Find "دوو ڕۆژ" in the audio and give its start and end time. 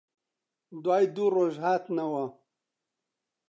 1.15-1.53